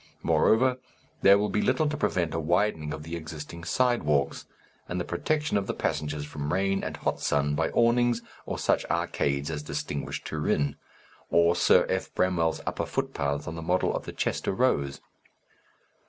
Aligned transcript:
Moreover, 0.23 0.77
there 1.21 1.37
will 1.37 1.47
be 1.51 1.61
little 1.61 1.87
to 1.87 1.95
prevent 1.95 2.33
a 2.33 2.39
widening 2.39 2.91
of 2.91 3.03
the 3.03 3.15
existing 3.15 3.63
side 3.63 4.01
walks, 4.01 4.47
and 4.89 4.99
the 4.99 5.03
protection 5.05 5.57
of 5.57 5.67
the 5.67 5.75
passengers 5.75 6.25
from 6.25 6.51
rain 6.51 6.83
and 6.83 6.97
hot 6.97 7.19
sun 7.19 7.53
by 7.53 7.69
awnings, 7.69 8.23
or 8.47 8.57
such 8.57 8.83
arcades 8.85 9.51
as 9.51 9.61
distinguish 9.61 10.23
Turin, 10.23 10.75
or 11.29 11.55
Sir 11.55 11.85
F. 11.87 12.11
Bramwell's 12.15 12.61
upper 12.65 12.87
footpaths 12.87 13.47
on 13.47 13.53
the 13.53 13.61
model 13.61 13.95
of 13.95 14.05
the 14.05 14.11
Chester 14.13 14.53
rows. 14.53 15.01